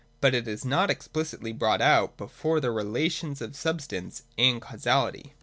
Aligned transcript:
But 0.19 0.33
it 0.33 0.47
is 0.47 0.65
not 0.65 0.89
explicitly 0.89 1.51
brought 1.53 1.79
out 1.79 2.17
before 2.17 2.59
the 2.59 2.71
Relations 2.71 3.39
of 3.39 3.55
Substance 3.55 4.23
and 4.35 4.59
Causality. 4.59 5.35